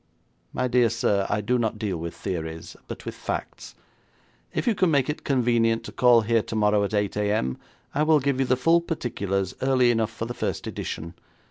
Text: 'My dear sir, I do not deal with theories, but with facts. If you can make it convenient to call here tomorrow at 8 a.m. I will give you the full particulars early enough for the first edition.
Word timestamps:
'My 0.51 0.67
dear 0.67 0.89
sir, 0.89 1.27
I 1.29 1.41
do 1.41 1.59
not 1.59 1.77
deal 1.77 1.95
with 1.95 2.15
theories, 2.15 2.75
but 2.87 3.05
with 3.05 3.13
facts. 3.13 3.75
If 4.51 4.65
you 4.65 4.73
can 4.73 4.89
make 4.89 5.11
it 5.11 5.23
convenient 5.23 5.83
to 5.83 5.91
call 5.91 6.21
here 6.21 6.41
tomorrow 6.41 6.83
at 6.83 6.95
8 6.95 7.15
a.m. 7.17 7.59
I 7.93 8.01
will 8.01 8.19
give 8.19 8.39
you 8.39 8.47
the 8.47 8.57
full 8.57 8.81
particulars 8.81 9.53
early 9.61 9.91
enough 9.91 10.09
for 10.09 10.25
the 10.25 10.33
first 10.33 10.65
edition. 10.65 11.13